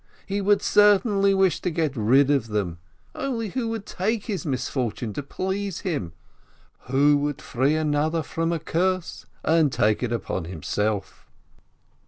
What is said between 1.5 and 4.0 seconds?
to get rid of them, only who would